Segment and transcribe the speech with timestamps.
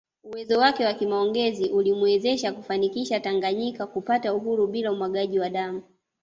[0.23, 5.81] Uwezo wake wa kimaongezi ulimwezesha kufanikisha Tanganyika kupata uhuru bila umwagaji wa damu